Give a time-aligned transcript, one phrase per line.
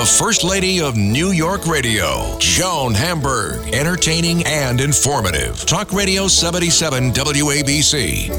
[0.00, 3.74] the First Lady of New York Radio, Joan Hamburg.
[3.74, 5.66] Entertaining and informative.
[5.66, 8.30] Talk Radio 77 WABC.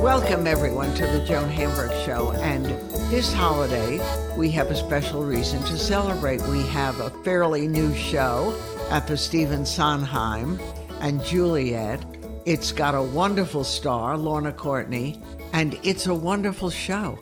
[0.00, 2.30] Welcome, everyone, to the Joan Hamburg Show.
[2.34, 2.66] And
[3.10, 3.98] this holiday,
[4.36, 6.40] we have a special reason to celebrate.
[6.42, 8.56] We have a fairly new show
[8.88, 10.60] at the Stephen Sondheim
[11.00, 12.04] and Juliet.
[12.46, 15.20] It's got a wonderful star, Lorna Courtney,
[15.52, 17.18] and it's a wonderful show.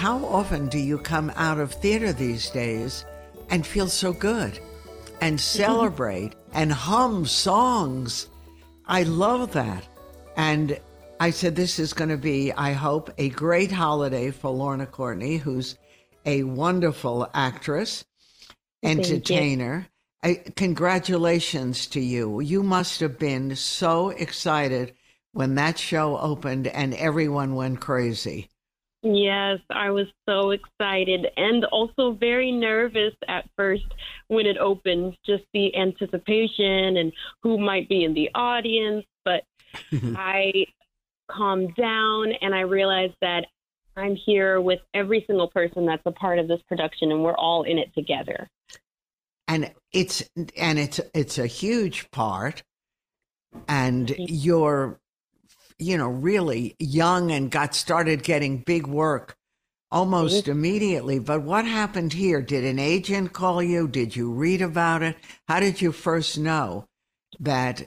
[0.00, 3.04] How often do you come out of theater these days
[3.50, 4.58] and feel so good
[5.20, 8.28] and celebrate and hum songs?
[8.86, 9.86] I love that.
[10.38, 10.80] And
[11.20, 15.36] I said, this is going to be, I hope, a great holiday for Lorna Courtney,
[15.36, 15.76] who's
[16.24, 18.06] a wonderful actress,
[18.82, 19.86] entertainer.
[20.22, 22.40] I, congratulations to you.
[22.40, 24.94] You must have been so excited
[25.32, 28.49] when that show opened and everyone went crazy.
[29.02, 33.86] Yes, I was so excited and also very nervous at first
[34.28, 39.06] when it opened, just the anticipation and who might be in the audience.
[39.24, 39.44] But
[40.16, 40.66] I
[41.30, 43.46] calmed down and I realized that
[43.96, 47.62] I'm here with every single person that's a part of this production and we're all
[47.62, 48.48] in it together.
[49.48, 50.22] And it's
[50.56, 52.62] and it's it's a huge part
[53.66, 55.00] and you're
[55.80, 59.36] you know, really young and got started getting big work
[59.90, 60.52] almost mm-hmm.
[60.52, 61.18] immediately.
[61.18, 62.40] But what happened here?
[62.40, 63.88] Did an agent call you?
[63.88, 65.16] Did you read about it?
[65.48, 66.86] How did you first know
[67.40, 67.86] that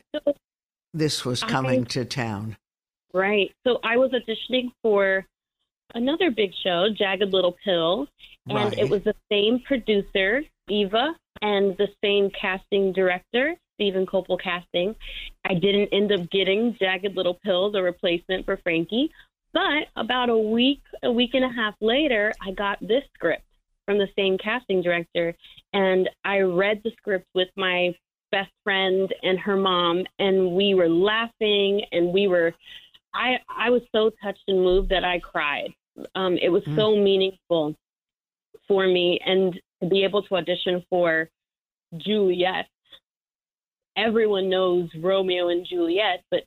[0.93, 2.57] this was coming I, to town?
[3.13, 3.51] Right.
[3.65, 5.25] So I was auditioning for
[5.93, 8.07] another big show, Jagged Little Pill,
[8.49, 8.77] and right.
[8.77, 13.55] it was the same producer, Eva, and the same casting director.
[13.75, 14.95] Stephen Kopel casting.
[15.45, 19.11] I didn't end up getting Jagged Little Pill, the replacement for Frankie.
[19.53, 23.43] But about a week, a week and a half later, I got this script
[23.85, 25.35] from the same casting director.
[25.73, 27.95] And I read the script with my
[28.31, 32.53] best friend and her mom, and we were laughing and we were.
[33.13, 35.71] I, I was so touched and moved that I cried.
[36.15, 36.75] Um, it was mm.
[36.75, 37.75] so meaningful
[38.67, 39.19] for me.
[39.23, 41.29] And to be able to audition for
[41.97, 42.65] Juliet
[43.95, 46.43] everyone knows Romeo and Juliet, but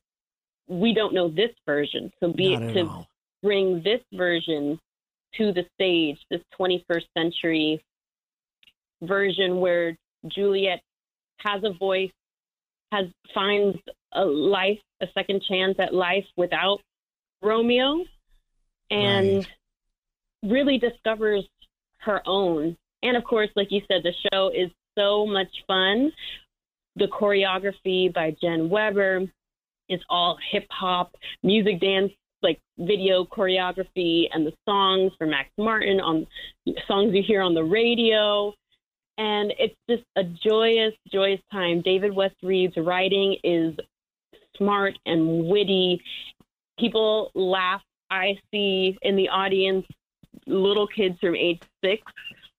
[0.68, 2.10] we don't know this version.
[2.20, 3.08] So be it to all.
[3.42, 4.78] bring this version
[5.36, 7.84] to the stage, this 21st century
[9.02, 9.96] version where
[10.28, 10.80] Juliet
[11.38, 12.10] has a voice,
[12.92, 13.78] has finds
[14.12, 16.80] a life, a second chance at life without
[17.42, 18.04] Romeo,
[18.90, 19.48] and right.
[20.42, 21.44] really discovers
[21.98, 22.76] her own.
[23.02, 26.12] And of course, like you said, the show is so much fun
[26.96, 29.22] the choreography by Jen Weber
[29.88, 32.12] is all hip hop, music dance,
[32.42, 36.26] like video choreography, and the songs for Max Martin on
[36.88, 38.52] songs you hear on the radio.
[39.18, 41.80] And it's just a joyous, joyous time.
[41.80, 43.74] David West Read's writing is
[44.56, 46.00] smart and witty.
[46.78, 47.82] People laugh.
[48.10, 49.84] I see in the audience
[50.46, 52.02] little kids from age six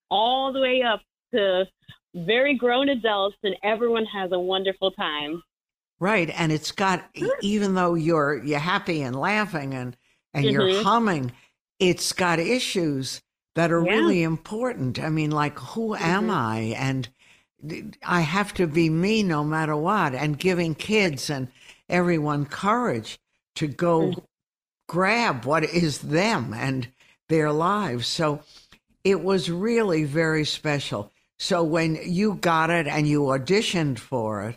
[0.09, 1.02] all the way up
[1.34, 1.66] to
[2.26, 5.42] very grown adults, and everyone has a wonderful time.
[6.00, 7.06] Right, and it's got
[7.42, 9.98] even though you're you're happy and laughing and
[10.34, 10.54] and mm-hmm.
[10.54, 11.32] you're humming,
[11.80, 13.22] it's got issues
[13.56, 13.94] that are yeah.
[13.94, 15.00] really important.
[15.00, 16.04] I mean, like who mm-hmm.
[16.04, 16.76] am I?
[16.78, 17.10] And
[18.04, 20.14] I have to be me no matter what.
[20.14, 21.48] And giving kids and
[21.90, 23.20] everyone courage
[23.56, 24.20] to go mm-hmm.
[24.88, 26.88] grab what is them and
[27.30, 28.08] their lives.
[28.08, 28.42] So
[29.04, 31.12] it was really very special.
[31.40, 34.56] So when you got it and you auditioned for it,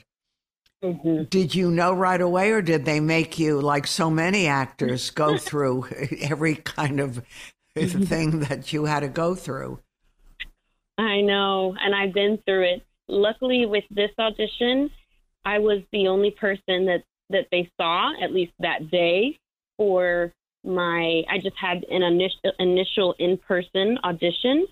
[0.82, 1.24] mm-hmm.
[1.24, 5.36] did you know right away, or did they make you, like so many actors, go
[5.38, 5.88] through
[6.20, 7.22] every kind of
[7.76, 8.02] mm-hmm.
[8.04, 9.78] thing that you had to go through?
[10.96, 12.82] I know, and I've been through it.
[13.08, 14.90] Luckily, with this audition,
[15.44, 19.38] I was the only person that that they saw at least that day
[19.76, 20.32] for
[20.64, 21.22] my.
[21.28, 24.66] I just had an initial initial in person audition,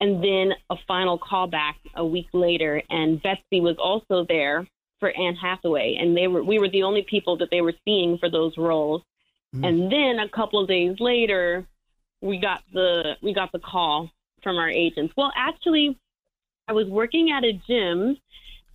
[0.00, 2.82] and then a final callback a week later.
[2.90, 4.66] And Betsy was also there
[5.00, 8.18] for Anne Hathaway, and they were we were the only people that they were seeing
[8.18, 9.02] for those roles.
[9.54, 9.66] Mm.
[9.66, 11.66] And then a couple of days later,
[12.20, 14.10] we got the we got the call
[14.42, 15.14] from our agents.
[15.16, 15.98] Well, actually,
[16.68, 18.16] I was working at a gym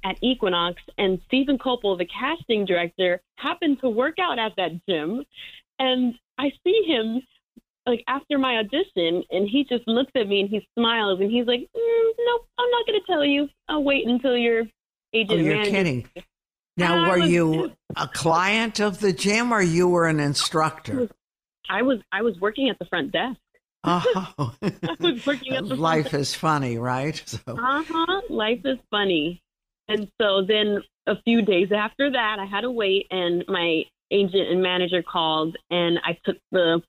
[0.04, 5.26] at Equinox, and Stephen Kopel, the casting director, happened to work out at that gym,
[5.78, 7.22] and I see him
[7.86, 11.46] like after my audition, and he just looks at me and he smiles and he's
[11.46, 13.48] like, mm, "Nope, I'm not going to tell you.
[13.68, 14.64] I'll wait until your
[15.14, 15.72] agent." Oh, you're manager.
[15.72, 16.10] kidding.
[16.78, 21.10] Now, were was, you a client of the gym or you were an instructor?
[21.70, 22.00] I was.
[22.12, 23.40] I was working at the front desk.
[23.84, 27.22] Oh, I was working at the life is funny, right?
[27.28, 27.40] So.
[27.48, 28.22] Uh huh.
[28.30, 29.42] Life is funny.
[29.88, 34.50] And so then a few days after that, I had to wait, and my agent
[34.50, 36.82] and manager called, and I took the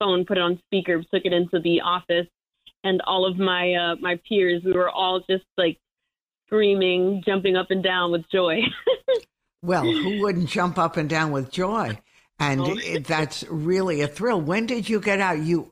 [0.00, 2.26] phone, put it on speaker, took it into the office,
[2.82, 5.78] and all of my uh, my peers, we were all just like
[6.46, 8.60] screaming, jumping up and down with joy.
[9.62, 11.98] well, who wouldn't jump up and down with joy?
[12.40, 12.98] And oh.
[13.06, 14.40] that's really a thrill.
[14.40, 15.38] When did you get out?
[15.38, 15.70] You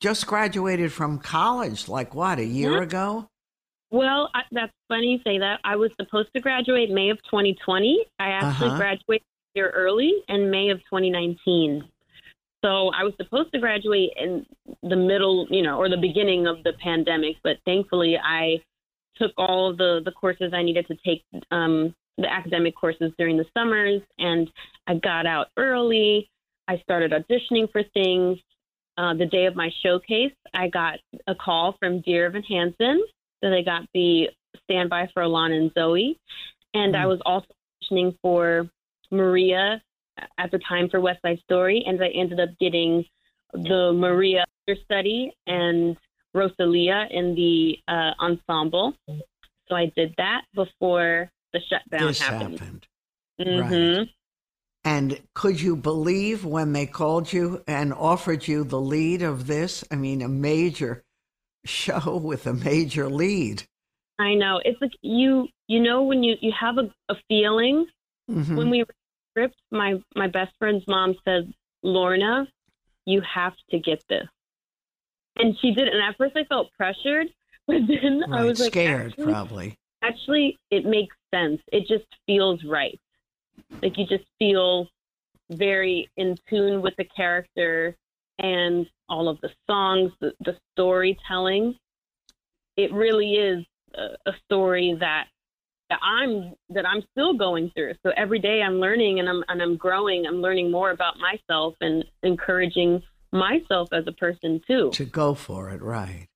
[0.00, 2.82] just graduated from college, like what, a year yeah.
[2.84, 3.28] ago?
[3.90, 5.60] Well, I, that's funny you say that.
[5.64, 8.06] I was supposed to graduate May of 2020.
[8.18, 8.76] I actually uh-huh.
[8.78, 11.84] graduated year early in May of 2019.
[12.64, 14.46] So I was supposed to graduate in
[14.82, 18.62] the middle, you know, or the beginning of the pandemic, but thankfully I
[19.16, 23.44] took all the the courses I needed to take, um, the academic courses during the
[23.52, 24.50] summers, and
[24.86, 26.30] I got out early.
[26.66, 28.38] I started auditioning for things.
[28.96, 33.04] Uh, the day of my showcase, I got a call from Dear Evan Hansen
[33.42, 34.28] that I got the
[34.62, 36.18] standby for Alana and Zoe,
[36.72, 36.98] and mm.
[36.98, 37.46] I was also
[37.82, 38.70] auditioning for
[39.10, 39.82] Maria
[40.38, 43.04] at the time for West Side Story, and I ended up getting
[43.52, 44.44] the Maria
[44.84, 45.96] study and
[46.32, 48.94] Rosalia in the uh, ensemble.
[49.68, 52.60] So I did that before the shutdown this happened.
[52.60, 52.86] happened.
[53.40, 53.98] Mm-hmm.
[53.98, 54.08] Right.
[54.86, 59.82] And could you believe when they called you and offered you the lead of this?
[59.90, 61.02] I mean, a major
[61.64, 63.62] show with a major lead.
[64.18, 64.60] I know.
[64.64, 67.86] It's like you you know when you you have a, a feeling
[68.30, 68.56] mm-hmm.
[68.56, 68.84] when we
[69.34, 71.52] script, my my best friend's mom said,
[71.82, 72.46] "Lorna,
[73.04, 74.28] you have to get this,"
[75.36, 75.88] and she did.
[75.88, 77.28] And at first, I felt pressured,
[77.66, 79.78] but then right, I was like, scared, actually, probably.
[80.02, 81.60] Actually, it makes sense.
[81.72, 82.98] It just feels right.
[83.82, 84.88] Like you just feel
[85.50, 87.96] very in tune with the character
[88.38, 91.76] and all of the songs, the, the storytelling.
[92.76, 93.64] It really is
[93.94, 95.28] a, a story that
[95.94, 97.94] that I'm that I'm still going through.
[98.04, 100.26] So every day I'm learning and I'm and I'm growing.
[100.26, 103.02] I'm learning more about myself and encouraging
[103.32, 104.90] myself as a person too.
[104.92, 106.26] To go for it, right?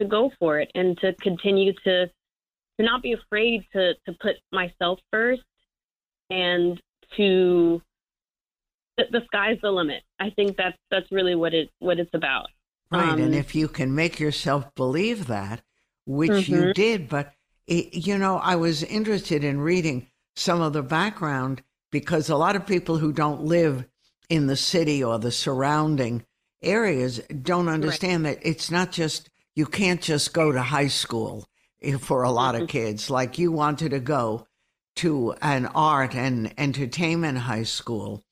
[0.00, 4.36] To go for it and to continue to to not be afraid to to put
[4.52, 5.42] myself first
[6.30, 6.80] and
[7.16, 7.80] to
[8.96, 10.02] the, the sky's the limit.
[10.18, 12.46] I think that's that's really what it what it's about.
[12.90, 15.62] Right, um, and if you can make yourself believe that,
[16.06, 16.54] which mm-hmm.
[16.54, 17.32] you did, but
[17.66, 22.66] you know, I was interested in reading some of the background because a lot of
[22.66, 23.86] people who don't live
[24.28, 26.24] in the city or the surrounding
[26.62, 28.40] areas don't understand right.
[28.40, 31.46] that it's not just, you can't just go to high school
[32.00, 32.78] for a lot of mm-hmm.
[32.78, 33.10] kids.
[33.10, 34.46] Like you wanted to go
[34.96, 38.24] to an art and entertainment high school.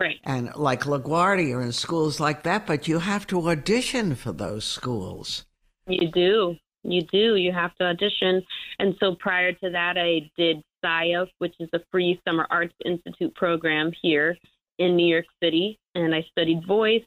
[0.00, 0.18] Right.
[0.24, 5.44] And like LaGuardia and schools like that, but you have to audition for those schools.
[5.86, 6.56] You do.
[6.84, 7.36] You do.
[7.36, 8.42] You have to audition.
[8.78, 13.34] And so prior to that, I did SCIA, which is a free summer arts institute
[13.34, 14.36] program here
[14.78, 17.04] in New York City, and I studied voice.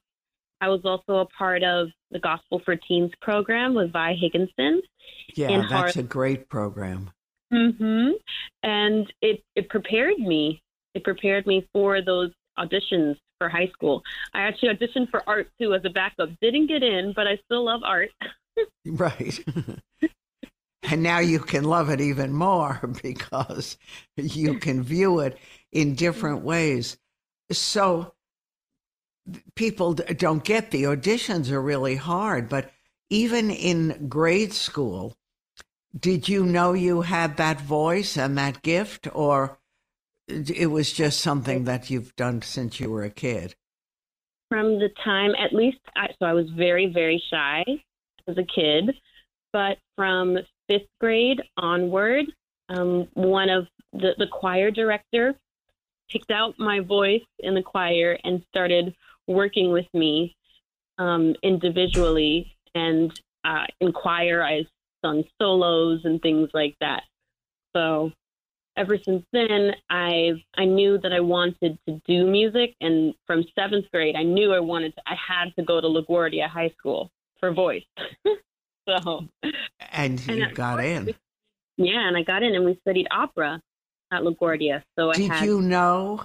[0.61, 4.79] I was also a part of the Gospel for Teens program with Vy Higginsen.
[5.35, 7.11] Yeah, that's a great program.
[7.53, 8.11] Mm-hmm.
[8.63, 10.61] And it, it prepared me.
[10.95, 14.01] It prepared me for those auditions for high school.
[14.33, 16.29] I actually auditioned for art too as a backup.
[16.41, 18.09] Didn't get in, but I still love art.
[18.85, 19.39] right.
[20.83, 23.77] and now you can love it even more because
[24.15, 25.37] you can view it
[25.71, 26.97] in different ways.
[27.51, 28.13] So
[29.55, 32.71] people don't get the auditions are really hard, but
[33.09, 35.15] even in grade school,
[35.97, 39.57] did you know you had that voice and that gift, or
[40.27, 43.55] it was just something that you've done since you were a kid?
[44.49, 47.63] From the time, at least, I, so I was very, very shy
[48.27, 48.95] as a kid,
[49.53, 52.25] but from fifth grade onward,
[52.69, 55.35] um, one of the, the choir director
[56.11, 58.93] picked out my voice in the choir and started
[59.27, 60.35] working with me
[60.97, 62.55] um, individually.
[62.75, 63.11] And
[63.43, 64.65] uh, in choir, I
[65.03, 67.03] sung solos and things like that.
[67.75, 68.11] So
[68.75, 73.85] ever since then, I I knew that I wanted to do music, and from seventh
[73.91, 75.01] grade, I knew I wanted to.
[75.05, 77.83] I had to go to LaGuardia High School for voice.
[78.87, 79.27] so,
[79.91, 81.13] and you and got in.
[81.77, 83.61] Yeah, and I got in, and we studied opera
[84.11, 84.83] at LaGuardia.
[84.97, 86.23] So did had, you know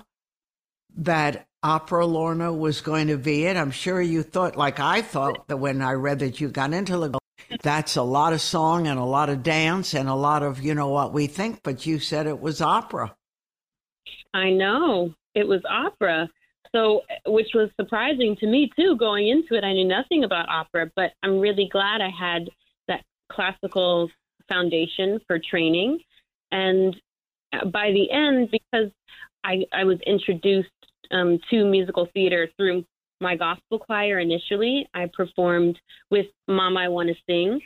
[0.97, 3.57] that opera Lorna was going to be it?
[3.57, 6.95] I'm sure you thought, like I thought, that when I read that you got into
[6.95, 7.19] LaGuardia.
[7.63, 10.75] That's a lot of song and a lot of dance and a lot of, you
[10.75, 13.15] know, what we think, but you said it was opera.
[14.33, 15.15] I know.
[15.35, 16.31] It was opera.
[16.75, 19.65] So, which was surprising to me too going into it.
[19.65, 22.49] I knew nothing about opera, but I'm really glad I had
[22.89, 24.11] that classical
[24.49, 26.01] foundation for training.
[26.51, 26.97] And
[27.73, 28.91] by the end, because
[29.45, 30.71] I, I was introduced
[31.11, 32.85] um, to musical theater through
[33.21, 35.79] my gospel choir initially, I performed
[36.11, 37.61] with Mom I Want to Sing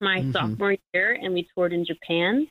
[0.00, 0.32] my mm-hmm.
[0.32, 2.48] sophomore year, and we toured in Japan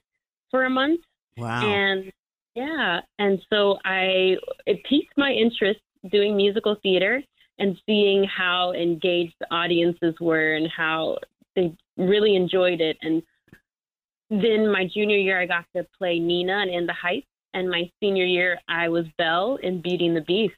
[0.52, 1.02] for a month.
[1.38, 1.66] Wow.
[1.66, 2.12] And
[2.56, 5.80] yeah, and so I it piqued my interest
[6.12, 7.22] doing musical theater
[7.60, 11.18] and seeing how engaged the audiences were and how
[11.56, 12.98] they really enjoyed it.
[13.02, 13.24] And
[14.30, 17.90] then my junior year, I got to play Nina and In the Heights, and my
[18.00, 20.56] senior year, I was Belle in Beauty and the Beast.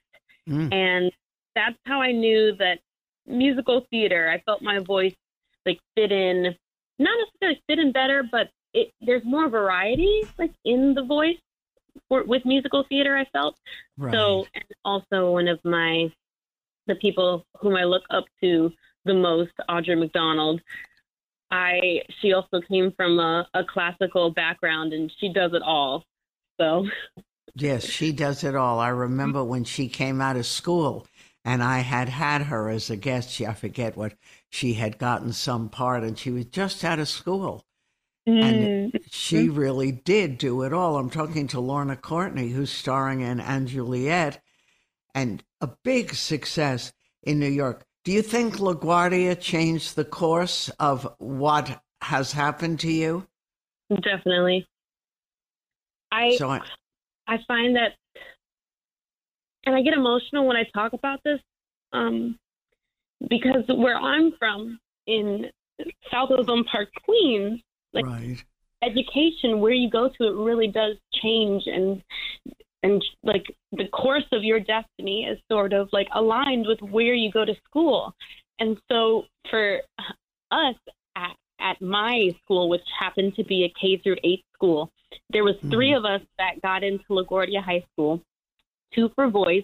[0.50, 0.74] Mm.
[0.74, 1.12] And
[1.56, 2.80] that's how I knew that
[3.28, 5.16] musical theater, I felt my voice
[5.66, 6.56] like fit in,
[6.98, 11.40] not necessarily fit in better, but it there's more variety like in the voice
[12.08, 13.18] for, with musical theater.
[13.18, 13.58] I felt
[13.98, 14.14] right.
[14.14, 16.12] so, and also one of my
[16.88, 18.72] the people whom I look up to
[19.06, 20.62] the most, Audra McDonald.
[21.52, 26.06] I she also came from a, a classical background, and she does it all.
[26.60, 26.88] So
[27.56, 28.80] yes, she does it all.
[28.80, 31.08] I remember when she came out of school
[31.46, 33.30] and I had had her as a guest.
[33.30, 34.14] She, I forget what
[34.50, 37.66] she had gotten some part, and she was just out of school.
[38.38, 39.04] And mm.
[39.10, 40.98] she really did do it all.
[40.98, 44.42] I'm talking to Lorna Courtney, who's starring in & Juliet,
[45.16, 46.94] and a big success
[47.24, 47.86] in New York.
[48.04, 53.28] Do you think LaGuardia changed the course of what has happened to you?
[53.90, 54.68] Definitely.
[56.12, 56.62] I so I,
[57.28, 57.94] I find that,
[59.66, 61.40] and I get emotional when I talk about this,
[61.94, 62.38] um,
[63.30, 65.46] because where I'm from in
[66.12, 67.62] South Ozone Park, Queens,
[67.94, 68.44] like right.
[68.84, 72.02] education, where you go to, it really does change and
[72.82, 77.32] and like the course of your destiny is sort of like aligned with where you
[77.32, 78.14] go to school.
[78.60, 79.82] And so for
[80.52, 80.76] us
[81.16, 84.92] at, at my school, which happened to be a K through eight school,
[85.30, 86.06] there was three mm-hmm.
[86.06, 88.22] of us that got into LaGuardia High School,
[88.94, 89.64] two for voice,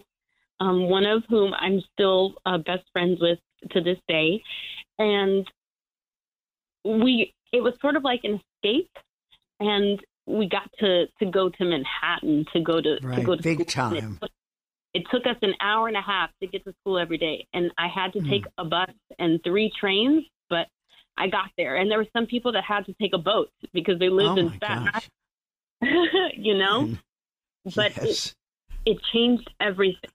[0.59, 3.39] um, one of whom I'm still uh, best friends with
[3.71, 4.41] to this day.
[4.99, 5.49] And
[6.83, 8.91] we it was sort of like an escape,
[9.59, 13.41] and we got to to go to Manhattan to go to right, to go to
[13.41, 13.65] big school.
[13.65, 13.95] time.
[13.95, 14.31] It took,
[14.93, 17.71] it took us an hour and a half to get to school every day, and
[17.77, 18.29] I had to mm.
[18.29, 20.67] take a bus and three trains, but
[21.17, 21.77] I got there.
[21.77, 24.47] And there were some people that had to take a boat because they lived oh
[24.47, 24.89] in Staten
[26.37, 26.89] you know,
[27.75, 28.35] but yes.
[28.85, 30.11] it it changed everything.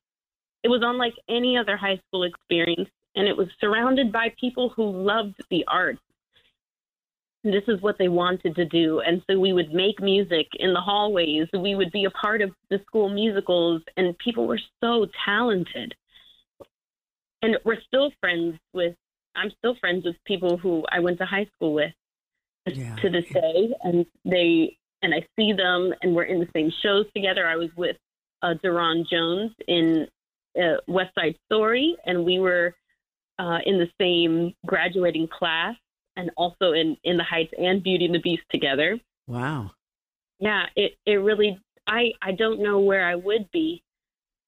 [0.62, 4.84] It was unlike any other high school experience, and it was surrounded by people who
[4.90, 6.00] loved the arts
[7.42, 9.00] this is what they wanted to do.
[9.00, 11.48] And so we would make music in the hallways.
[11.54, 15.94] We would be a part of the school musicals, and people were so talented.
[17.42, 18.94] And we're still friends with,
[19.34, 21.92] I'm still friends with people who I went to high school with
[22.66, 22.96] yeah.
[22.96, 23.70] to this day.
[23.82, 27.46] And they, and I see them, and we're in the same shows together.
[27.46, 27.96] I was with
[28.42, 30.06] uh, Deron Jones in
[30.60, 32.74] uh, West Side Story, and we were
[33.38, 35.74] uh, in the same graduating class
[36.16, 38.98] and also in in the Heights and Beauty and the Beast together.
[39.26, 39.72] Wow.
[40.38, 43.82] Yeah, it it really I I don't know where I would be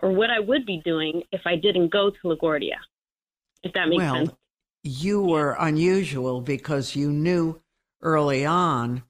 [0.00, 2.76] or what I would be doing if I didn't go to LaGuardia.
[3.62, 4.32] If that makes well, sense.
[4.82, 7.60] You were unusual because you knew
[8.02, 9.04] early on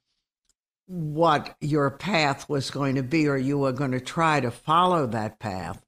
[0.87, 5.07] what your path was going to be, or you were going to try to follow
[5.07, 5.83] that path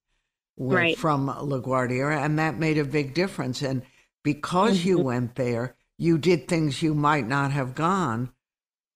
[0.56, 0.96] with, right.
[0.96, 3.60] from LaGuardia, and that made a big difference.
[3.60, 3.82] And
[4.22, 4.88] because mm-hmm.
[4.88, 8.32] you went there, you did things you might not have gone,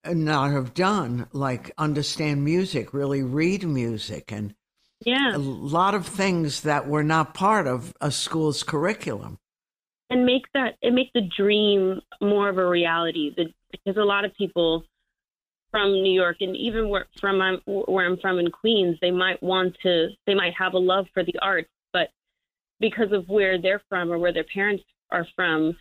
[0.07, 4.55] not have done, like understand music, really read music, and
[5.05, 9.39] yeah, a lot of things that were not part of a school's curriculum.
[10.11, 13.35] And make that it make the dream more of a reality.
[13.71, 14.85] because a lot of people
[15.71, 19.43] from New York and even where from I'm, where I'm from in Queens, they might
[19.43, 22.09] want to, they might have a love for the arts, but
[22.81, 25.77] because of where they're from or where their parents are from,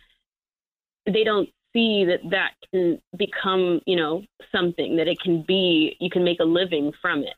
[1.12, 4.22] they don't see that that can become, you know,
[4.54, 7.34] something that it can be, you can make a living from it.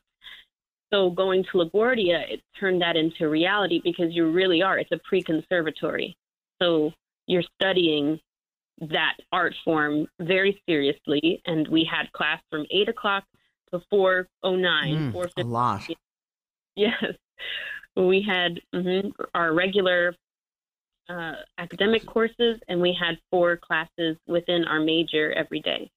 [0.93, 4.77] So going to LaGuardia, it turned that into reality because you really are.
[4.77, 6.15] It's a pre-conservatory.
[6.61, 6.91] So
[7.27, 8.19] you're studying
[8.89, 11.41] that art form very seriously.
[11.45, 13.23] And we had class from 8 o'clock
[13.71, 14.25] to 4.09.
[14.53, 15.87] Mm, a lot.
[16.75, 17.03] Yes.
[17.95, 20.15] We had mm-hmm, our regular
[21.09, 25.89] uh, academic courses, and we had four classes within our major every day.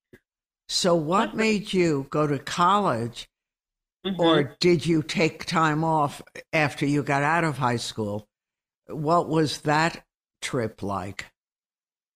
[0.68, 3.28] So, what made you go to college
[4.06, 4.20] Mm-hmm.
[4.20, 6.20] Or did you take time off
[6.52, 8.28] after you got out of high school?
[8.87, 10.04] What was that
[10.42, 11.26] trip like?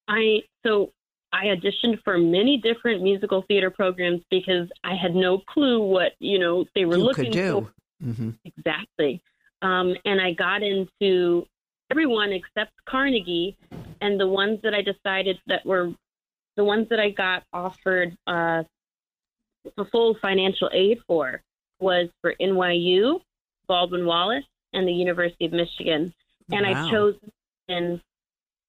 [0.07, 0.92] I so
[1.33, 6.38] I auditioned for many different musical theater programs because I had no clue what you
[6.38, 7.52] know they were you looking could do.
[8.00, 8.04] for.
[8.04, 8.30] Mm-hmm.
[8.45, 9.23] Exactly,
[9.62, 11.47] um, and I got into
[11.90, 13.57] everyone except Carnegie,
[14.00, 15.92] and the ones that I decided that were
[16.57, 18.64] the ones that I got offered uh,
[19.92, 21.40] full financial aid for
[21.80, 23.21] was for NYU,
[23.66, 26.12] Baldwin Wallace, and the University of Michigan.
[26.50, 26.87] And wow.
[26.87, 27.14] I chose
[27.68, 28.00] in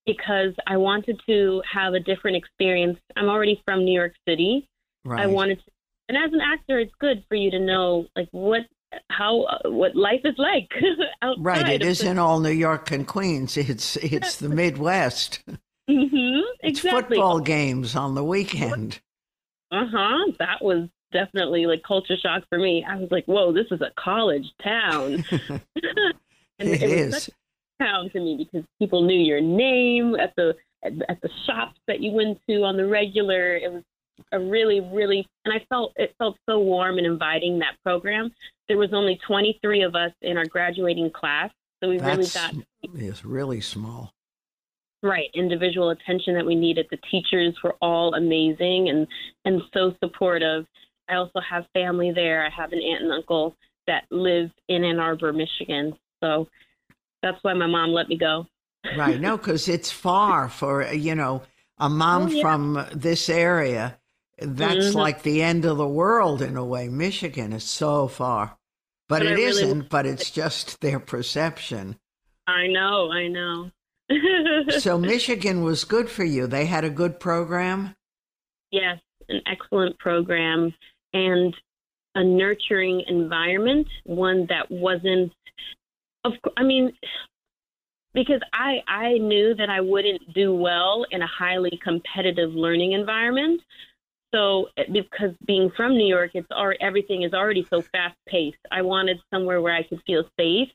[0.05, 2.99] because I wanted to have a different experience.
[3.15, 4.67] I'm already from New York City.
[5.05, 5.23] Right.
[5.23, 5.71] I wanted to,
[6.09, 8.61] and as an actor, it's good for you to know like what
[9.09, 10.69] how uh, what life is like.
[11.37, 13.57] Right, it isn't all New York and Queens.
[13.57, 15.41] It's it's the Midwest.
[15.89, 16.69] Mm-hmm, exactly.
[16.69, 19.01] It's football games on the weekend.
[19.71, 20.31] Uh huh.
[20.39, 22.85] That was definitely like culture shock for me.
[22.87, 25.61] I was like, "Whoa, this is a college town." and
[26.59, 27.29] it, it is
[27.79, 32.01] town to me because people knew your name at the at, at the shops that
[32.01, 33.55] you went to on the regular.
[33.55, 33.83] It was
[34.31, 38.31] a really, really, and I felt it felt so warm and inviting that program.
[38.67, 42.65] There was only 23 of us in our graduating class, so we That's, really got
[43.01, 44.13] it's really small.
[45.01, 46.87] Right, individual attention that we needed.
[46.91, 49.07] The teachers were all amazing and
[49.45, 50.65] and so supportive.
[51.09, 52.45] I also have family there.
[52.45, 53.55] I have an aunt and uncle
[53.87, 55.97] that live in Ann Arbor, Michigan.
[56.23, 56.47] So
[57.21, 58.45] that's why my mom let me go.
[58.97, 61.43] right, no, because it's far for you know
[61.77, 62.41] a oh, mom oh, yeah.
[62.41, 63.98] from this area.
[64.41, 64.97] That's mm-hmm.
[64.97, 66.87] like the end of the world in a way.
[66.87, 68.57] Michigan is so far,
[69.07, 71.97] but, but it really not But it's just their perception.
[72.47, 73.71] I know, I know.
[74.79, 76.47] so Michigan was good for you.
[76.47, 77.95] They had a good program.
[78.71, 80.73] Yes, an excellent program
[81.13, 81.55] and
[82.15, 83.87] a nurturing environment.
[84.05, 85.31] One that wasn't.
[86.25, 86.91] Of, I mean,
[88.13, 93.61] because I I knew that I wouldn't do well in a highly competitive learning environment.
[94.33, 98.57] So eh, because being from New York, it's already, everything is already so fast paced.
[98.71, 100.69] I wanted somewhere where I could feel safe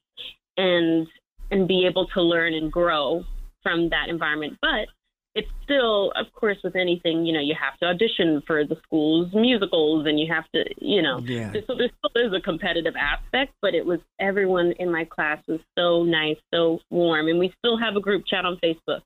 [0.57, 1.07] and
[1.51, 3.25] and be able to learn and grow
[3.63, 4.59] from that environment.
[4.61, 4.89] But
[5.35, 9.33] it's still, of course, with anything, you know, you have to audition for the school's
[9.35, 11.53] musicals and you have to, you know, yeah.
[11.67, 15.59] so there still is a competitive aspect, but it was everyone in my class was
[15.77, 17.27] so nice, so warm.
[17.27, 19.03] And we still have a group chat on Facebook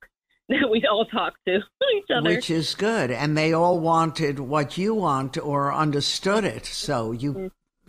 [0.48, 1.56] that we all talk to
[1.96, 2.28] each other.
[2.28, 3.10] Which is good.
[3.10, 6.66] And they all wanted what you want or understood it.
[6.66, 7.46] So you mm-hmm.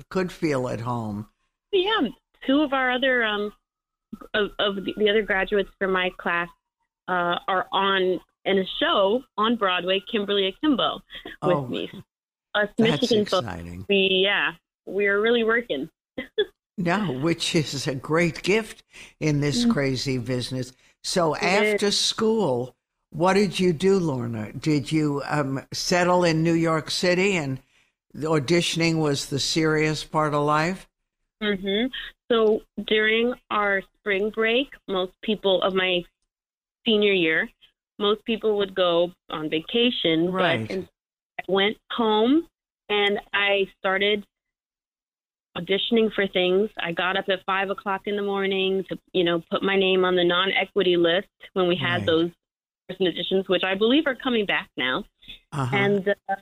[0.10, 1.28] could feel at home.
[1.72, 2.10] Yeah.
[2.46, 3.54] Two of our other, um,
[4.34, 6.50] of, of the, the other graduates from my class
[7.08, 11.02] uh, are on in a show on Broadway, Kimberly Akimbo,
[11.44, 11.90] with oh, me.
[12.56, 13.78] Us that's Michigan exciting.
[13.80, 14.54] Folks, we, yeah,
[14.86, 15.90] we're really working.
[16.78, 18.84] no, which is a great gift
[19.20, 19.72] in this mm-hmm.
[19.72, 20.74] crazy business.
[21.04, 22.00] So it after is.
[22.00, 22.76] school,
[23.12, 24.52] what did you do, Lorna?
[24.54, 27.60] Did you um, settle in New York City and
[28.16, 30.88] auditioning was the serious part of life?
[31.42, 31.88] Mm-hmm.
[32.32, 36.04] So during our spring break, most people of my
[36.86, 37.50] senior year,
[37.98, 40.32] most people would go on vacation.
[40.32, 40.68] Right.
[40.68, 40.78] But
[41.40, 42.48] I went home
[42.90, 44.26] and I started
[45.60, 46.70] auditioning for things.
[46.80, 50.06] I got up at five o'clock in the morning to, you know, put my name
[50.06, 52.06] on the non-equity list when we had right.
[52.06, 52.32] those
[52.88, 55.04] person auditions, which I believe are coming back now.
[55.52, 55.76] Uh-huh.
[55.76, 56.36] And uh,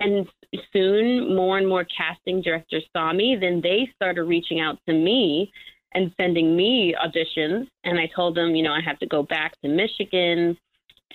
[0.00, 0.28] and
[0.72, 3.36] soon more and more casting directors saw me.
[3.40, 5.50] Then they started reaching out to me
[5.94, 7.66] and sending me auditions.
[7.84, 10.56] And I told them, you know, I have to go back to Michigan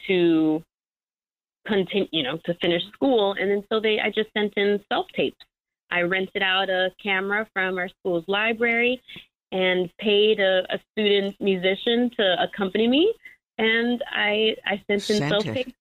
[0.08, 0.64] to
[1.68, 3.36] continue, you know, to finish school.
[3.40, 5.38] And then so they, I just sent in self tapes.
[5.92, 9.02] I rented out a camera from our school's library
[9.52, 13.14] and paid a, a student musician to accompany me.
[13.58, 15.74] And I, I sent in self tapes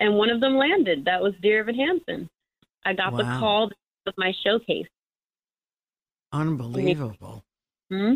[0.00, 1.04] and one of them landed.
[1.06, 2.28] That was Dear Evan Hansen.
[2.84, 3.18] I got wow.
[3.18, 3.70] the call
[4.06, 4.86] of my showcase.
[6.32, 7.42] Unbelievable.
[7.90, 8.14] Hmm?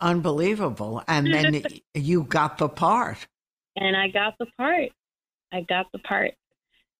[0.00, 1.02] Unbelievable.
[1.08, 1.62] And then
[1.94, 3.26] you got the part.
[3.76, 4.90] And I got the part.
[5.52, 6.32] I got the part.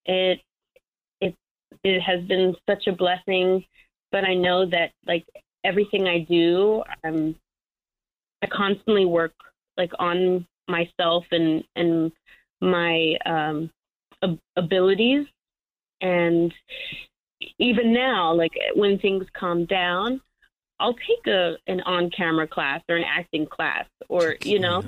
[0.07, 0.41] It
[1.83, 3.65] it it has been such a blessing,
[4.13, 5.27] but I know that like
[5.65, 7.35] everything I do, I'm
[8.43, 9.35] I constantly work
[9.77, 12.13] like on myself and and
[12.61, 13.71] my um
[14.57, 15.27] abilities.
[16.01, 16.53] And
[17.59, 20.21] even now like when things calm down
[20.81, 24.83] i'll take a an on camera class or an acting class or you know?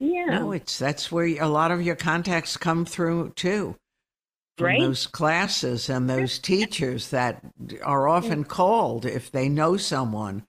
[0.00, 0.26] yeah.
[0.26, 3.68] No it's that's where a lot of your contacts come through too.
[3.70, 3.87] from
[4.60, 4.80] right?
[4.80, 7.42] those classes and those teachers that
[7.82, 10.44] are often called if they know someone.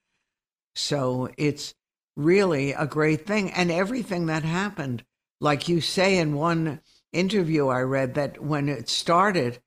[0.75, 1.73] So it's
[2.15, 3.51] really a great thing.
[3.51, 5.03] And everything that happened,
[5.41, 6.81] like you say in one
[7.13, 9.59] interview I read, that when it started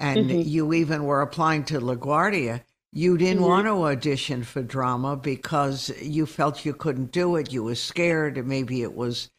[0.00, 0.46] and Mhm.
[0.46, 3.46] you even were applying to LaGuardia, you didn't Mhm.
[3.46, 7.52] want to audition for drama because you felt you couldn't do it.
[7.52, 9.30] You were scared, and maybe it was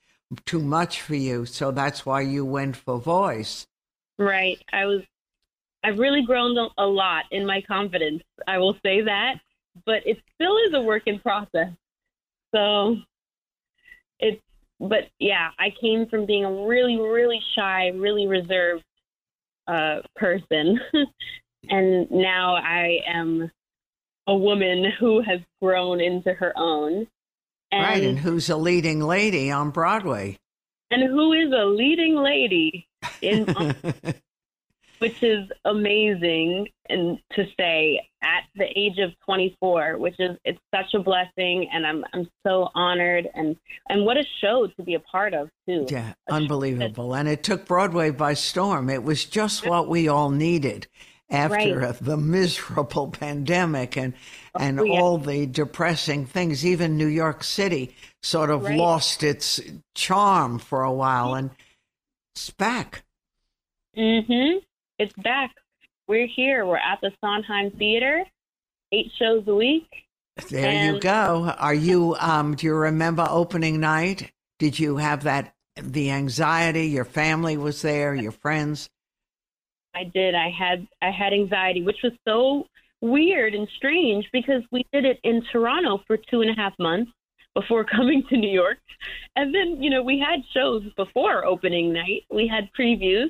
[0.46, 1.46] too much for you.
[1.46, 3.66] So that's why you went for voice.
[4.20, 4.62] Right.
[4.72, 5.02] I was.
[5.82, 8.22] I've really grown a- lot in my confidence.
[8.46, 9.36] I will say that,
[9.86, 11.72] but it still is a work in process.
[12.54, 12.98] So
[14.20, 14.42] it's.
[14.82, 18.84] But yeah, I came from being a really, really shy, really reserved
[19.68, 20.80] uh, person,
[21.70, 23.52] and now I am
[24.28, 27.08] a woman who has grown into her own.
[27.72, 28.04] And, right.
[28.04, 30.40] And who's a leading lady on Broadway?
[30.92, 32.88] and who is a leading lady
[33.22, 33.46] in
[35.00, 40.94] which is amazing and to say at the age of 24 which is it's such
[40.94, 43.56] a blessing and i'm i'm so honored and
[43.88, 47.16] and what a show to be a part of too yeah, unbelievable.
[47.16, 48.90] And it took Broadway by storm.
[48.90, 50.88] It was just what we all needed
[51.30, 51.96] after Right.
[52.02, 54.14] the miserable pandemic and
[54.56, 55.00] oh, and Oh, yeah.
[55.00, 56.66] all the depressing things.
[56.66, 58.78] Even New York City sort of Right.
[58.78, 59.62] lost its
[59.96, 61.52] charm for a while and
[62.40, 63.04] it's back.
[63.98, 64.62] mhm
[64.98, 65.54] it's back
[66.08, 68.24] we're here we're at the sondheim theater
[68.94, 69.90] eight shows a week
[70.50, 71.54] There you go.
[71.58, 74.32] Are you um do you remember opening night?
[74.58, 76.88] Did you have that the anxiety?
[76.88, 78.90] Your family was there, your friends?
[79.94, 80.34] I did.
[80.36, 82.68] I had I had anxiety, which was so
[83.02, 87.12] weird and strange because we did it in Toronto for two and a half months
[87.60, 88.78] before coming to New York.
[89.36, 92.24] And then, you know, we had shows before opening night.
[92.32, 93.30] We had previews,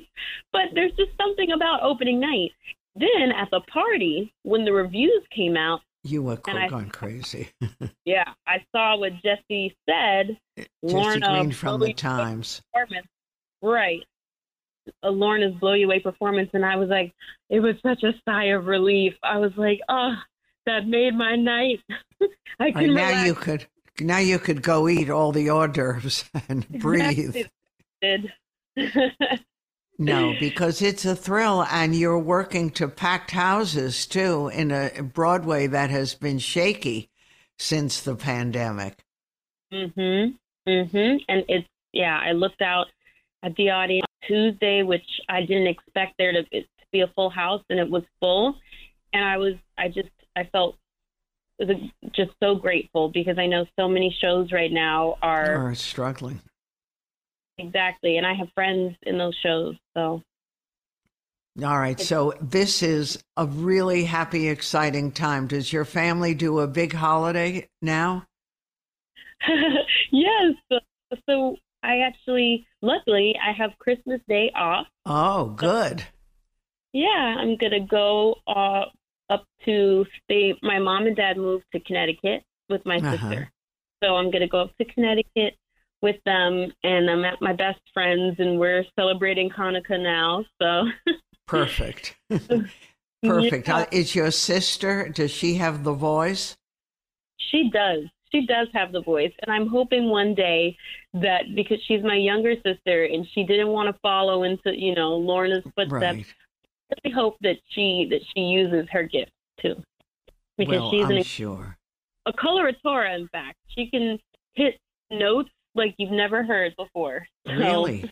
[0.52, 2.50] but there's just something about opening night.
[2.96, 7.50] Then at the party, when the reviews came out, You were And I- going crazy.
[8.04, 10.36] yeah, I saw what Jesse said.
[10.56, 12.62] Jesse Lorna Green from the Times.
[13.62, 14.00] Right.
[14.88, 17.12] Uh, a Lorna's blow you away performance, and I was like,
[17.48, 19.12] it was such a sigh of relief.
[19.22, 20.14] I was like, oh,
[20.66, 21.78] that made my night.
[21.90, 22.26] I uh,
[22.60, 23.26] Right, can now relax.
[23.26, 23.66] you could
[23.98, 27.36] now you could go eat all the hors d'oeuvres and breathe.
[29.98, 35.66] No, because it's a thrill, and you're working to packed houses too in a Broadway
[35.66, 37.10] that has been shaky
[37.58, 39.04] since the pandemic.
[39.70, 40.38] mhm.
[40.66, 41.20] Mhm.
[41.28, 42.18] And it's yeah.
[42.18, 42.86] I looked out
[43.42, 47.62] at the audience Tuesday, which I didn't expect there to, to be a full house,
[47.68, 48.56] and it was full.
[49.12, 50.78] And I was, I just, I felt
[51.68, 51.76] was
[52.12, 56.40] just so grateful because I know so many shows right now are Are struggling.
[57.58, 60.22] exactly, and I have friends in those shows, so
[61.62, 65.46] All right, so this is a really happy, exciting time.
[65.46, 68.26] Does your family do a big holiday now?
[70.10, 70.54] yes.
[70.70, 70.78] So,
[71.28, 74.86] so I actually, luckily, I have Christmas Day off.
[75.06, 76.04] Oh, good.
[76.92, 78.86] Yeah, I'm gonna go uh,
[79.30, 80.54] up to stay.
[80.62, 83.16] My mom and dad moved to Connecticut with my Uh-huh.
[83.18, 83.50] sister,
[84.04, 85.54] so I'm gonna go up to Connecticut
[86.02, 90.44] with them, and I'm at my best friends, and we're celebrating Hanukkah now.
[90.60, 90.88] So
[91.46, 92.16] Perfect.
[93.22, 93.68] Perfect.
[93.68, 93.76] Yeah.
[93.76, 96.56] Uh, Is your sister, does she have the voice?
[97.38, 98.04] She does.
[98.32, 100.76] She does have the voice, and I'm hoping one day
[101.14, 105.16] that because she's my younger sister and she didn't want to follow into you know
[105.16, 106.26] Lorna's footsteps, Right.
[107.04, 109.76] Really hope that she that she uses her gift too,
[110.58, 111.76] because well, she's I'm an, sure.
[112.26, 113.14] a coloratura.
[113.18, 114.18] In fact, she can
[114.54, 114.78] hit
[115.10, 117.26] notes like you've never heard before.
[117.46, 118.10] So, Really?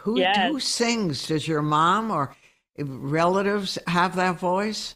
[0.00, 0.50] Who, Yes.
[0.50, 1.26] who sings?
[1.28, 2.34] Does your mom or
[2.78, 4.94] relatives have that voice?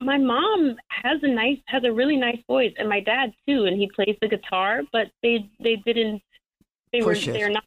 [0.00, 3.76] My mom has a nice has a really nice voice, and my dad too, and
[3.80, 4.82] he plays the guitar.
[4.92, 6.20] But they they didn't
[6.92, 7.64] they Push were they're not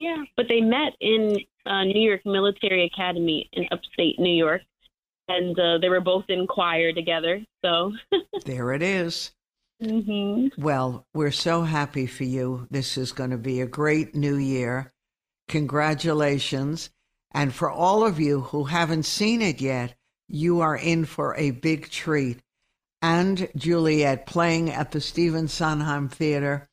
[0.00, 0.22] yeah.
[0.36, 4.62] But they met in uh, New York Military Academy in upstate New York,
[5.28, 7.40] and uh, they were both in choir together.
[7.64, 7.92] So
[8.44, 9.32] There it is.
[9.82, 12.66] hmm Well, we're so happy for you.
[12.70, 14.92] This is going to be a great new year.
[15.48, 16.90] Congratulations.
[17.32, 19.94] And for all of you who haven't seen it yet,
[20.28, 22.40] you are in for a big treat.
[23.02, 26.68] And Juliet playing at the Stephen Sondheim Theater.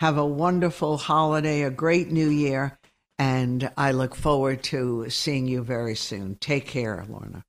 [0.00, 2.78] Have a wonderful holiday, a great new year,
[3.18, 6.36] and I look forward to seeing you very soon.
[6.36, 7.44] Take care, Lorna.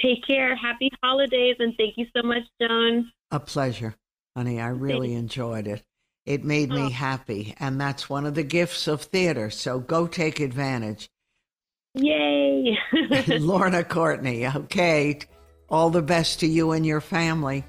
[0.00, 0.54] take care.
[0.54, 3.10] Happy holidays, and thank you so much, Joan.
[3.32, 3.94] A pleasure,
[4.36, 4.60] honey.
[4.60, 5.82] I really enjoyed it.
[6.24, 6.88] It made me Oh.
[6.90, 9.50] happy, and that's one of the gifts of theater.
[9.50, 11.08] So go take advantage.
[11.94, 12.78] Yay!
[13.28, 14.46] Lorna Courtney.
[14.46, 15.18] Okay.
[15.68, 17.64] All the best to you and your family.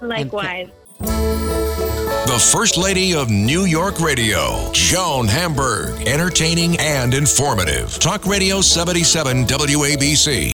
[0.00, 0.68] Likewise.
[2.32, 7.98] The First Lady of New York Radio, Joan Hamburg, entertaining and informative.
[7.98, 10.50] Talk Radio 77 WABC.